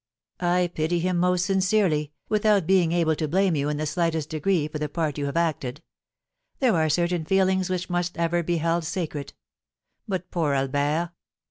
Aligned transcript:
"I 0.39 0.71
pity 0.73 0.97
him 0.97 1.19
most 1.19 1.45
sincerely, 1.45 2.11
without 2.27 2.65
being 2.65 2.91
able 2.91 3.15
to 3.17 3.27
blame 3.27 3.55
you 3.55 3.69
in 3.69 3.77
the 3.77 3.85
slightest 3.85 4.29
degree 4.29 4.67
for 4.67 4.79
the 4.79 4.89
part 4.89 5.19
you 5.19 5.27
have 5.27 5.37
acted. 5.37 5.83
There 6.57 6.73
are 6.75 6.89
certain 6.89 7.23
feelings 7.23 7.69
which 7.69 7.87
must 7.87 8.17
ever 8.17 8.41
be 8.41 8.57
held 8.57 8.83
sacred. 8.83 9.33
But 10.07 10.31
poor 10.31 10.53
Albert! 10.55 11.11